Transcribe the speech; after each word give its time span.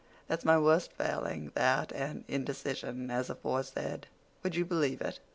That's 0.27 0.43
my 0.43 0.57
worst 0.57 0.91
failing—that, 0.93 1.91
and 1.91 2.23
indecision, 2.27 3.11
as 3.11 3.29
aforesaid. 3.29 4.07
Would 4.41 4.55
you 4.55 4.65
believe 4.65 4.99
it? 4.99 5.19